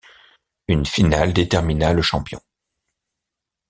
[0.67, 2.41] Une finale détermina le champion.